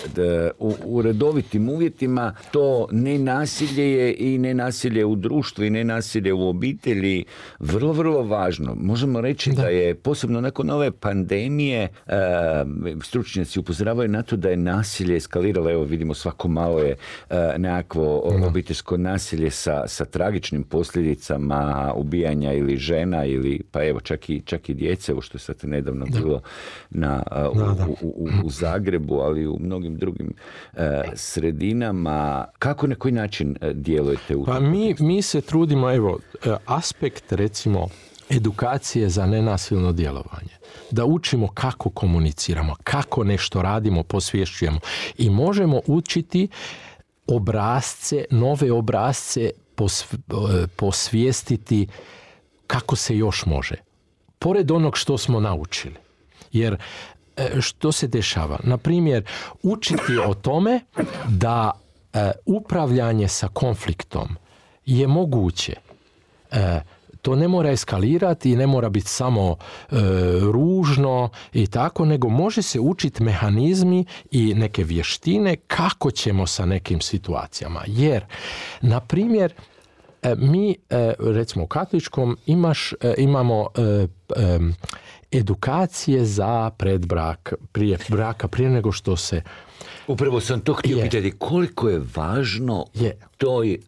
u, 0.60 0.74
u 0.86 1.02
redovitim 1.02 1.70
uvjetima 1.70 2.36
to 2.52 2.88
nenasilje 2.92 3.92
je 3.92 4.16
i 4.18 4.38
nenasilje 4.38 5.06
u 5.06 5.16
društvu 5.16 5.64
i 5.66 5.70
nenasilje 5.70 6.34
u 6.34 6.50
obitelji 6.50 7.26
vrlo, 7.60 7.94
vrlo 7.94 8.24
važno. 8.24 8.76
Možemo 8.76 9.22
reći 9.22 9.52
da, 9.52 9.68
je 9.68 9.96
posebno 9.96 10.42
nakon 10.42 10.70
ove 10.70 10.92
pandemije 10.92 11.82
e, 12.08 12.16
stručnjaci 13.04 13.60
upozoravaju 13.60 14.10
na 14.10 14.22
to 14.22 14.36
da 14.36 14.50
je 14.50 14.58
nasilje 14.58 15.16
eskaliralo, 15.16 15.72
evo 15.72 15.84
vidimo 15.84 16.14
svako 16.14 16.48
malo 16.48 16.65
malo 16.66 16.80
je 16.80 16.96
e, 17.30 17.54
nekakvo 17.58 18.22
obiteljsko 18.48 18.98
nasilje 18.98 19.52
sa, 19.52 19.88
sa 19.88 20.06
tragičnim 20.06 20.64
posljedicama 20.64 21.94
ubijanja 21.96 22.54
ili 22.54 22.78
žena 22.78 23.26
ili 23.26 23.62
pa 23.72 23.84
evo 23.84 24.00
čak 24.00 24.30
i, 24.30 24.42
čak 24.42 24.70
i 24.70 24.74
djece, 24.74 25.12
ovo 25.12 25.22
što 25.22 25.36
je 25.36 25.40
sad 25.40 25.56
nedavno 25.64 26.06
bilo 26.06 26.42
na, 26.90 27.24
u, 28.02 28.08
u, 28.08 28.30
u, 28.44 28.50
Zagrebu, 28.50 29.16
ali 29.16 29.42
i 29.42 29.48
u 29.48 29.58
mnogim 29.60 29.98
drugim 29.98 30.34
e, 30.74 31.04
sredinama. 31.14 32.46
Kako 32.60 32.88
na 32.88 32.96
koji 32.96 33.12
način 33.12 33.58
e, 33.62 33.74
djelujete 33.74 34.36
u 34.36 34.46
Pa 34.46 34.60
mi, 34.60 34.96
mi 35.00 35.22
se 35.22 35.42
trudimo, 35.42 35.94
evo, 35.94 36.20
aspekt 36.66 37.32
recimo 37.32 37.90
edukacije 38.30 39.10
za 39.10 39.26
nenasilno 39.26 39.92
djelovanje. 39.92 40.56
Da 40.92 41.06
učimo 41.06 41.48
kako 41.48 41.90
komuniciramo, 41.90 42.76
kako 42.84 43.24
nešto 43.24 43.62
radimo, 43.62 44.04
posvješćujemo. 44.04 44.80
I 45.18 45.30
možemo 45.30 45.82
učiti 45.88 46.48
obrazce, 47.28 48.26
nove 48.32 48.72
obrazce 48.72 49.52
posvijestiti 50.76 51.88
kako 52.68 52.96
se 52.96 53.18
još 53.18 53.46
može. 53.46 53.76
Pored 54.40 54.72
onog 54.72 54.98
što 54.98 55.18
smo 55.18 55.40
naučili. 55.40 55.96
Jer 56.52 56.78
e, 57.38 57.62
što 57.62 57.92
se 57.92 58.08
dešava? 58.08 58.60
Na 58.64 58.78
primjer, 58.78 59.24
učiti 59.64 60.18
o 60.28 60.34
tome 60.34 60.80
da 61.28 61.72
e, 62.14 62.32
upravljanje 62.46 63.28
sa 63.28 63.48
konfliktom 63.48 64.28
je 64.86 65.08
moguće 65.08 65.76
e, 66.52 66.82
to 67.26 67.36
ne 67.36 67.48
mora 67.48 67.72
eskalirati 67.72 68.52
i 68.52 68.56
ne 68.56 68.68
mora 68.68 68.90
biti 68.90 69.08
samo 69.08 69.56
e, 69.56 69.96
ružno 70.42 71.30
i 71.54 71.68
tako, 71.68 72.06
nego 72.06 72.30
može 72.30 72.62
se 72.62 72.80
učiti 72.80 73.24
mehanizmi 73.24 74.06
i 74.32 74.54
neke 74.54 74.84
vještine 74.84 75.56
kako 75.56 76.12
ćemo 76.12 76.48
sa 76.48 76.66
nekim 76.66 77.02
situacijama. 77.02 77.82
Jer, 77.88 78.26
na 78.82 79.00
primjer, 79.00 79.54
mi, 80.38 80.76
e, 80.90 81.14
recimo 81.20 81.64
u 81.64 81.68
katoličkom, 81.68 82.38
imaš, 82.46 82.94
imamo 83.18 83.68
edukacije 85.32 86.26
za 86.26 86.72
predbrak, 86.78 87.54
prije 87.72 87.98
braka, 88.10 88.48
prije 88.48 88.70
nego 88.70 88.92
što 88.92 89.18
se 89.18 89.42
Upravo 90.08 90.40
sam 90.40 90.60
to 90.60 90.74
htio 90.74 90.98
pitati 91.02 91.32
koliko 91.32 91.90
je 91.90 92.02
važno 92.16 92.86
je. 92.94 93.18
Toj, 93.38 93.80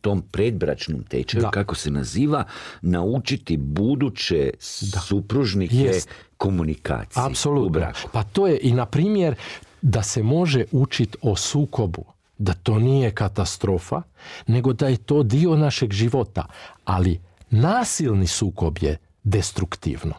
tom 0.00 0.22
predbračnom 0.22 1.02
tečaju, 1.02 1.44
kako 1.52 1.74
se 1.74 1.90
naziva, 1.90 2.44
naučiti 2.82 3.56
buduće 3.56 4.50
da. 4.80 5.00
supružnike 5.00 5.76
Jest. 5.76 6.08
komunikaciji 6.36 7.22
Apsolutno. 7.26 7.86
Pa 8.12 8.22
to 8.22 8.46
je 8.46 8.58
i 8.62 8.72
na 8.72 8.86
primjer 8.86 9.34
da 9.82 10.02
se 10.02 10.22
može 10.22 10.64
učiti 10.72 11.18
o 11.22 11.36
sukobu 11.36 12.04
da 12.40 12.52
to 12.52 12.78
nije 12.78 13.10
katastrofa, 13.10 14.02
nego 14.46 14.72
da 14.72 14.88
je 14.88 14.96
to 14.96 15.22
dio 15.22 15.56
našeg 15.56 15.92
života. 15.92 16.46
Ali 16.84 17.20
nasilni 17.50 18.26
sukob 18.26 18.78
je 18.80 18.98
destruktivno. 19.22 20.14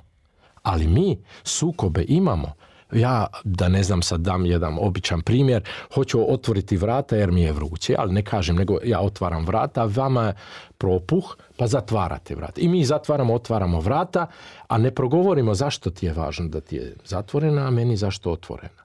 Ali 0.63 0.87
mi 0.87 1.17
sukobe 1.43 2.05
imamo 2.07 2.53
ja, 2.93 3.27
da 3.43 3.69
ne 3.69 3.83
znam 3.83 4.01
sad 4.01 4.21
dam 4.21 4.45
jedan 4.45 4.77
običan 4.81 5.21
primjer, 5.21 5.63
hoću 5.93 6.33
otvoriti 6.33 6.77
vrata 6.77 7.15
jer 7.15 7.31
mi 7.31 7.41
je 7.41 7.51
vruće, 7.51 7.95
ali 7.97 8.13
ne 8.13 8.23
kažem, 8.23 8.55
nego 8.55 8.77
ja 8.83 8.99
otvaram 8.99 9.45
vrata, 9.45 9.85
vama 9.85 10.23
je 10.23 10.33
propuh, 10.77 11.35
pa 11.57 11.67
zatvarate 11.67 12.35
vrata. 12.35 12.61
I 12.61 12.67
mi 12.67 12.85
zatvaramo, 12.85 13.33
otvaramo 13.33 13.79
vrata, 13.79 14.27
a 14.67 14.77
ne 14.77 14.91
progovorimo 14.91 15.53
zašto 15.53 15.89
ti 15.89 16.05
je 16.05 16.13
važno 16.13 16.47
da 16.47 16.61
ti 16.61 16.75
je 16.75 16.95
zatvorena, 17.05 17.67
a 17.67 17.71
meni 17.71 17.97
zašto 17.97 18.31
otvorena. 18.31 18.83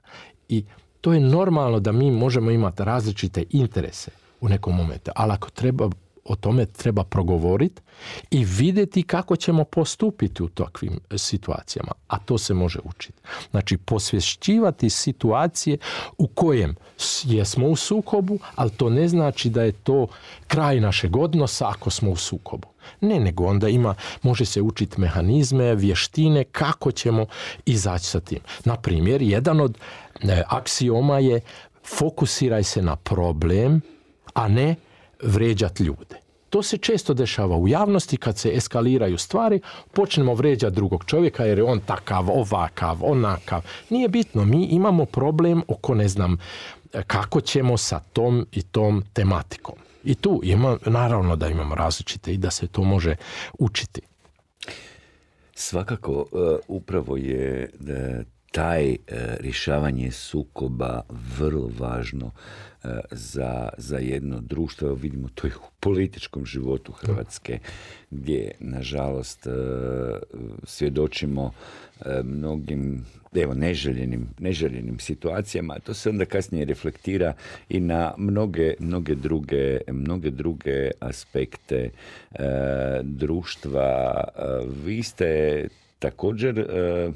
I 0.49 0.63
to 1.01 1.13
je 1.13 1.19
normalno 1.19 1.79
da 1.79 1.91
mi 1.91 2.11
možemo 2.11 2.51
imati 2.51 2.83
različite 2.83 3.43
interese 3.49 4.11
u 4.41 4.49
nekom 4.49 4.75
momentu, 4.75 5.11
ali 5.15 5.33
ako 5.33 5.49
treba 5.49 5.89
o 6.27 6.35
tome 6.35 6.65
treba 6.65 7.03
progovoriti 7.03 7.81
i 8.31 8.45
vidjeti 8.45 9.03
kako 9.03 9.35
ćemo 9.35 9.63
postupiti 9.63 10.43
u 10.43 10.47
takvim 10.47 10.99
situacijama. 11.15 11.91
A 12.07 12.19
to 12.19 12.37
se 12.37 12.53
može 12.53 12.79
učiti. 12.83 13.21
Znači, 13.51 13.77
posvješćivati 13.77 14.89
situacije 14.89 15.77
u 16.17 16.27
kojem 16.27 16.75
jesmo 17.23 17.67
u 17.67 17.75
sukobu, 17.75 18.39
ali 18.55 18.69
to 18.69 18.89
ne 18.89 19.07
znači 19.07 19.49
da 19.49 19.63
je 19.63 19.71
to 19.71 20.07
kraj 20.47 20.79
našeg 20.79 21.15
odnosa 21.15 21.69
ako 21.69 21.89
smo 21.89 22.11
u 22.11 22.15
sukobu. 22.15 22.67
Ne, 23.01 23.19
nego 23.19 23.45
onda 23.45 23.69
ima, 23.69 23.95
može 24.21 24.45
se 24.45 24.61
učiti 24.61 25.01
mehanizme, 25.01 25.75
vještine, 25.75 26.43
kako 26.43 26.91
ćemo 26.91 27.25
izaći 27.65 28.05
sa 28.05 28.19
tim. 28.19 28.39
Na 28.65 28.75
primjer, 28.75 29.21
jedan 29.21 29.59
od 29.59 29.77
e, 30.21 30.43
aksioma 30.47 31.19
je 31.19 31.41
fokusiraj 31.83 32.63
se 32.63 32.81
na 32.81 32.95
problem, 32.95 33.81
a 34.33 34.47
ne 34.47 34.75
vređati 35.23 35.83
ljude. 35.83 36.15
To 36.49 36.63
se 36.63 36.77
često 36.77 37.13
dešava 37.13 37.57
u 37.57 37.67
javnosti 37.67 38.17
kad 38.17 38.37
se 38.37 38.51
eskaliraju 38.55 39.17
stvari, 39.17 39.61
počnemo 39.93 40.33
vređati 40.33 40.75
drugog 40.75 41.05
čovjeka 41.05 41.45
jer 41.45 41.57
je 41.57 41.63
on 41.63 41.79
takav, 41.79 42.29
ovakav, 42.29 42.97
onakav. 43.01 43.61
Nije 43.89 44.07
bitno, 44.09 44.45
mi 44.45 44.65
imamo 44.65 45.05
problem 45.05 45.61
oko 45.67 45.95
ne 45.95 46.07
znam 46.07 46.37
kako 47.07 47.41
ćemo 47.41 47.77
sa 47.77 47.99
tom 47.99 48.47
i 48.51 48.61
tom 48.61 49.03
tematikom. 49.13 49.75
I 50.03 50.15
tu 50.15 50.41
ima, 50.43 50.77
naravno 50.85 51.35
da 51.35 51.47
imamo 51.47 51.75
različite 51.75 52.33
i 52.33 52.37
da 52.37 52.51
se 52.51 52.67
to 52.67 52.83
može 52.83 53.15
učiti. 53.59 54.01
Svakako, 55.53 56.25
e, 56.31 56.57
upravo 56.67 57.17
je 57.17 57.69
taj 58.51 58.91
e, 58.91 58.97
rješavanje 59.39 60.11
sukoba 60.11 61.01
vrlo 61.37 61.71
važno 61.79 62.31
za, 63.11 63.69
za 63.77 63.97
jedno 63.97 64.39
društvo. 64.41 64.93
Vidimo 64.93 65.29
to 65.35 65.47
i 65.47 65.49
u 65.49 65.69
političkom 65.79 66.45
životu 66.45 66.91
Hrvatske 66.91 67.59
gdje 68.09 68.51
nažalost 68.59 69.47
svjedočimo 70.63 71.51
mnogim 72.23 73.05
evo, 73.41 73.53
neželjenim, 73.53 74.27
neželjenim 74.39 74.99
situacijama, 74.99 75.79
to 75.79 75.93
se 75.93 76.09
onda 76.09 76.25
kasnije 76.25 76.65
reflektira 76.65 77.33
i 77.69 77.79
na 77.79 78.13
mnoge, 78.17 78.73
mnoge, 78.79 79.15
druge, 79.15 79.79
mnoge 79.87 80.31
druge 80.31 80.91
aspekte 80.99 81.89
e, 82.31 82.43
društva. 83.03 84.23
E, 84.27 84.41
vi 84.85 85.03
ste 85.03 85.67
također 85.99 86.59
e, 86.59 87.11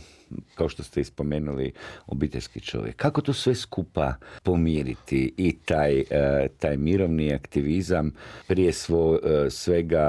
kao 0.55 0.69
što 0.69 0.83
ste 0.83 1.01
ispomenuli, 1.01 1.71
obiteljski 2.07 2.59
čovjek. 2.59 2.95
Kako 2.95 3.21
to 3.21 3.33
sve 3.33 3.55
skupa 3.55 4.13
pomiriti 4.43 5.33
i 5.37 5.57
taj, 5.65 5.99
e, 5.99 6.47
taj 6.59 6.77
mirovni 6.77 7.33
aktivizam 7.33 8.11
prije 8.47 8.73
svo, 8.73 9.19
e, 9.23 9.49
svega 9.49 10.07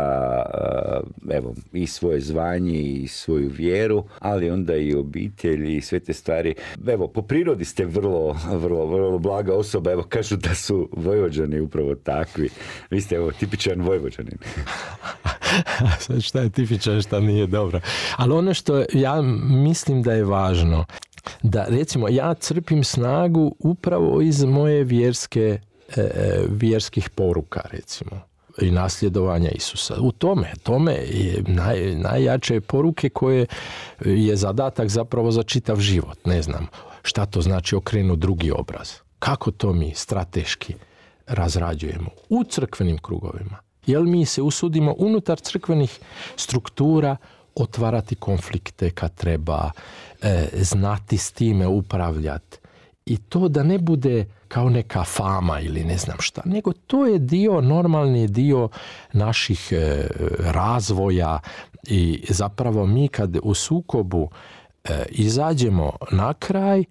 evo, 1.31 1.55
i 1.73 1.87
svoje 1.87 2.21
zvanje 2.21 2.83
i 2.83 3.09
svoju 3.09 3.49
vjeru, 3.49 4.05
ali 4.19 4.51
onda 4.51 4.77
i 4.77 4.95
obitelj 4.95 5.77
i 5.77 5.81
sve 5.81 6.01
te 6.01 6.13
stvari. 6.13 6.55
Evo, 6.87 7.09
po 7.09 7.23
prirodi 7.23 7.65
ste 7.65 7.85
vrlo, 7.85 8.37
vrlo, 8.53 8.87
vrlo 8.87 9.19
blaga 9.19 9.55
osoba. 9.55 9.93
Evo, 9.93 10.03
kažu 10.03 10.37
da 10.37 10.55
su 10.55 10.89
Vojvođani 10.93 11.61
upravo 11.61 11.95
takvi. 11.95 12.49
Vi 12.91 13.01
ste 13.01 13.15
evo, 13.15 13.33
tipičan 13.33 13.81
Vojvođanin. 13.81 14.39
šta 16.27 16.41
je 16.41 16.51
tipičan, 16.51 17.03
šta 17.03 17.21
nije 17.21 17.47
dobro. 17.47 17.81
Ali 18.17 18.33
ono 18.33 18.55
što 18.55 18.85
ja 18.93 19.23
mislim 19.43 20.03
da 20.03 20.13
je 20.13 20.25
važno, 20.25 20.85
da 21.43 21.65
recimo 21.69 22.09
ja 22.09 22.35
crpim 22.35 22.85
snagu 22.85 23.55
upravo 23.59 24.21
iz 24.21 24.45
moje 24.45 24.85
vjerske, 24.85 25.59
e, 25.97 26.01
e, 26.01 26.45
vjerskih 26.49 27.11
poruka 27.11 27.61
recimo 27.71 28.21
i 28.61 28.71
nasljedovanja 28.71 29.51
Isusa. 29.51 29.95
U 30.01 30.13
tome, 30.13 30.53
tome 30.63 30.93
je 30.93 31.43
naj, 31.47 31.95
najjače 31.95 32.61
poruke 32.61 33.09
koje 33.09 33.47
je 34.05 34.37
zadatak 34.37 34.89
zapravo 34.89 35.31
za 35.31 35.43
čitav 35.43 35.81
život. 35.81 36.27
Ne 36.27 36.43
znam 36.43 36.67
šta 37.03 37.27
to 37.27 37.43
znači 37.43 37.77
okrenu 37.77 38.17
drugi 38.17 38.51
obraz. 38.51 38.93
Kako 39.19 39.51
to 39.51 39.73
mi 39.73 39.93
strateški 39.95 40.75
razrađujemo 41.27 42.11
u 42.29 42.45
crkvenim 42.45 42.99
krugovima. 42.99 43.59
Jel 43.87 44.03
mi 44.03 44.27
se 44.27 44.43
usudimo 44.43 44.95
unutar 44.99 45.41
crkvenih 45.41 45.99
struktura 46.37 47.17
otvarati 47.55 48.15
konflikte 48.15 48.91
kad 48.91 49.15
treba, 49.15 49.71
e, 50.23 50.49
znati 50.53 51.19
s 51.19 51.33
time 51.33 51.67
upravljati. 51.67 52.59
I 53.07 53.17
to 53.17 53.49
da 53.49 53.63
ne 53.63 53.79
bude 53.79 54.27
kao 54.49 54.71
neka 54.71 55.05
fama 55.05 55.61
ili 55.61 55.85
ne 55.85 55.99
znam 55.99 56.17
šta, 56.21 56.43
nego 56.45 56.73
to 56.73 57.07
je 57.07 57.19
dio, 57.19 57.61
normalni 57.61 58.29
dio 58.29 58.69
naših 59.13 59.73
e, 59.73 60.07
razvoja 60.39 61.41
i 61.87 62.25
zapravo 62.29 62.87
mi 62.87 63.09
kad 63.09 63.37
u 63.43 63.55
sukobu 63.55 64.31
e, 64.85 65.05
izađemo 65.11 65.93
na 66.11 66.35
kraj, 66.35 66.85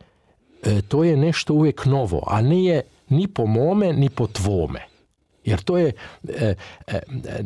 to 0.87 1.03
je 1.03 1.17
nešto 1.17 1.53
uvijek 1.53 1.85
novo, 1.85 2.23
a 2.27 2.41
nije 2.41 2.81
ni 3.09 3.27
po 3.27 3.45
mome, 3.45 3.93
ni 3.93 4.09
po 4.09 4.27
tvome. 4.27 4.90
Jer 5.45 5.61
to 5.61 5.77
je 5.77 5.91
e, 6.29 6.55
e, 6.87 7.01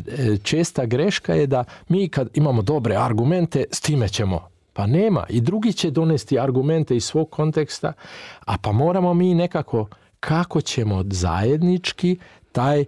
e, 0.07 0.37
česta 0.43 0.85
greška 0.85 1.33
je 1.33 1.47
da 1.47 1.63
mi 1.89 2.09
kad 2.09 2.29
imamo 2.33 2.61
dobre 2.61 2.95
argumente 2.95 3.63
s 3.71 3.81
time 3.81 4.09
ćemo 4.09 4.49
pa 4.73 4.87
nema 4.87 5.23
i 5.29 5.41
drugi 5.41 5.73
će 5.73 5.91
donesti 5.91 6.39
argumente 6.39 6.95
iz 6.95 7.03
svog 7.03 7.29
konteksta, 7.29 7.93
a 8.45 8.57
pa 8.57 8.71
moramo 8.71 9.13
mi 9.13 9.33
nekako 9.33 9.87
kako 10.19 10.61
ćemo 10.61 11.03
zajednički 11.09 12.17
taj 12.51 12.85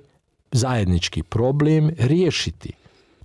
zajednički 0.51 1.23
problem 1.23 1.91
riješiti. 1.97 2.71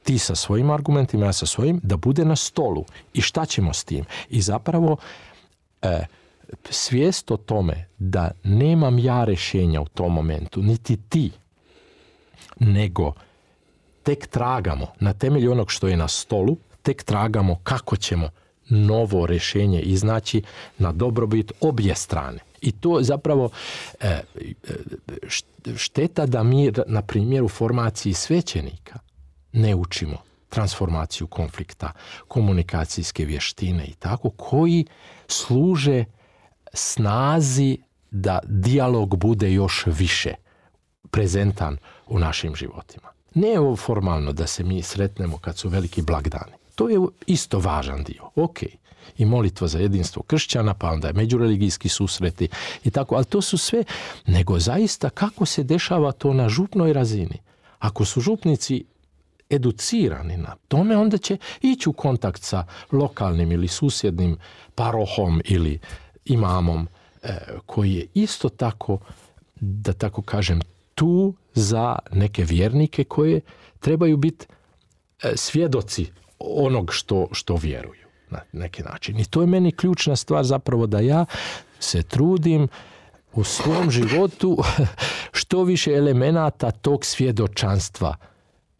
Ti 0.03 0.19
sa 0.19 0.35
svojim 0.35 0.71
argumentima, 0.71 1.27
ja 1.27 1.33
sa 1.33 1.47
svojim, 1.47 1.81
da 1.83 1.97
bude 1.97 2.25
na 2.25 2.37
stolu. 2.37 2.85
I 3.15 3.21
šta 3.21 3.47
ćemo 3.47 3.73
s 3.73 3.85
tim? 3.85 4.05
I 4.31 4.41
zapravo 4.41 4.97
svijest 6.71 7.31
o 7.31 7.37
tome 7.37 7.87
da 7.99 8.31
nemam 8.45 8.99
ja 8.99 9.25
rješenja 9.25 9.81
u 9.81 9.89
tom 9.89 10.13
momentu, 10.13 10.63
niti 10.63 10.97
ti, 10.97 11.31
nego 12.67 13.13
tek 14.03 14.27
tragamo 14.27 14.87
na 15.01 15.13
temelju 15.13 15.53
onog 15.53 15.71
što 15.71 15.89
je 15.89 15.97
na 15.97 16.09
stolu, 16.09 16.57
tek 16.83 17.03
tragamo 17.03 17.61
kako 17.63 17.97
ćemo 17.97 18.29
novo 18.69 19.27
rješenje 19.27 19.81
iznaći 19.81 20.43
na 20.79 20.93
dobrobit 20.93 21.53
obje 21.61 21.95
strane. 21.95 22.39
I 22.61 22.73
to 22.73 22.99
zapravo 23.03 23.51
e, 24.01 24.09
e, 24.09 24.23
šteta 25.77 26.27
da 26.27 26.43
mi 26.43 26.73
na 26.87 27.03
primjeru 27.03 27.49
formaciji 27.49 28.15
svećenika 28.15 28.99
ne 29.53 29.75
učimo 29.75 30.17
transformaciju 30.49 31.27
konflikta, 31.27 31.93
komunikacijske 32.29 33.25
vještine 33.25 33.85
i 33.85 33.95
tako, 33.95 34.31
koji 34.31 34.87
služe 35.27 36.05
snazi 36.73 37.79
da 38.11 38.39
dijalog 38.45 39.17
bude 39.17 39.53
još 39.53 39.87
više 39.87 40.35
prezentan 41.13 41.77
u 42.07 42.19
našim 42.19 42.55
životima. 42.57 43.09
Ne 43.35 43.59
ovo 43.61 43.77
formalno 43.77 44.33
da 44.33 44.47
se 44.47 44.65
mi 44.65 44.83
sretnemo 44.83 45.39
kad 45.39 45.59
su 45.59 45.69
veliki 45.69 46.03
blagdani. 46.03 46.53
To 46.75 46.89
je 46.89 46.99
isto 47.27 47.59
važan 47.59 48.05
dio. 48.05 48.31
Ok. 48.37 48.63
I 49.19 49.25
molitva 49.25 49.69
za 49.69 49.79
jedinstvo 49.79 50.23
kršćana, 50.23 50.75
pa 50.75 50.91
onda 50.91 51.09
je 51.09 51.15
međureligijski 51.15 51.89
susreti 51.89 52.49
i 52.85 52.91
tako. 52.91 53.15
Ali 53.15 53.25
to 53.25 53.43
su 53.43 53.59
sve, 53.59 53.85
nego 54.27 54.59
zaista 54.59 55.11
kako 55.11 55.47
se 55.47 55.63
dešava 55.63 56.13
to 56.13 56.33
na 56.33 56.49
župnoj 56.49 56.93
razini. 56.93 57.39
Ako 57.79 58.05
su 58.05 58.21
župnici 58.21 58.85
educirani 59.51 60.37
na 60.37 60.57
tome, 60.69 60.97
onda 60.97 61.19
će 61.19 61.37
ići 61.61 61.89
u 61.89 61.93
kontakt 61.93 62.43
sa 62.43 62.67
lokalnim 62.93 63.53
ili 63.53 63.69
susjednim 63.69 64.37
parohom 64.75 65.41
ili 65.45 65.79
imamom 66.25 66.89
e, 67.23 67.37
koji 67.67 67.95
je 67.95 68.07
isto 68.15 68.49
tako, 68.49 68.99
da 69.61 69.93
tako 69.93 70.23
kažem, 70.23 70.61
tu 70.95 71.35
za 71.55 71.99
neke 72.13 72.45
vjernike 72.45 73.05
koje 73.05 73.41
trebaju 73.81 74.17
biti 74.17 74.47
e, 75.23 75.33
svjedoci 75.37 76.07
onog 76.39 76.93
što, 76.93 77.29
što 77.33 77.57
vjeruju 77.57 78.07
na 78.31 78.41
neki 78.53 78.83
način. 78.83 79.21
I 79.21 79.25
to 79.25 79.41
je 79.41 79.47
meni 79.47 79.73
ključna 79.73 80.17
stvar 80.17 80.45
zapravo 80.45 80.87
da 80.87 81.01
ja 81.01 81.25
se 81.79 82.03
trudim 82.03 82.69
u 83.33 83.45
svom 83.45 83.91
životu 83.91 84.59
što 85.39 85.65
više 85.65 85.93
elemenata 85.93 86.71
tog 86.71 87.05
svjedočanstva 87.05 88.17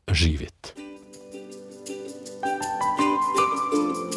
živjeti. 0.09 0.92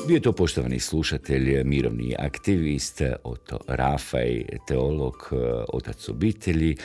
Bio 0.08 0.16
je 0.16 0.22
to 0.22 0.32
poštovani 0.32 0.80
slušatelj, 0.80 1.64
mirovni 1.64 2.16
aktivist, 2.20 3.02
Oto 3.24 3.60
Rafaj, 3.68 4.46
teolog, 4.68 5.30
otac 5.74 6.10
obitelji, 6.10 6.76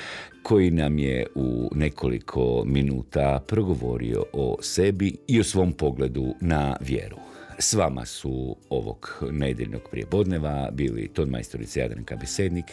koji 0.43 0.71
nam 0.71 0.99
je 0.99 1.27
u 1.35 1.71
nekoliko 1.75 2.63
minuta 2.67 3.45
progovorio 3.47 4.25
o 4.33 4.57
sebi 4.63 5.17
i 5.29 5.41
o 5.41 5.45
svom 5.45 5.73
pogledu 5.73 6.35
na 6.41 6.77
vjeru. 6.81 7.17
S 7.59 7.75
vama 7.75 8.07
su 8.07 8.57
ovog 8.71 9.23
nedjeljnog 9.31 9.83
prijepodneva 9.91 10.71
bili 10.73 11.09
ton 11.09 11.29
majstorica 11.29 11.81
Jadranka 11.81 12.17
Besednik 12.17 12.65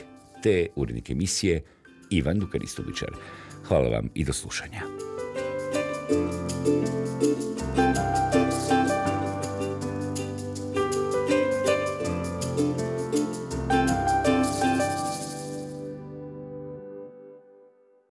te 0.44 0.68
urednik 0.76 1.10
emisije 1.10 1.62
Ivan 2.10 2.40
Dukaristovićar. 2.40 3.10
Hvala 3.64 3.90
vam 3.90 4.10
i 4.14 4.24
do 4.24 4.34
slušanja. 4.34 4.82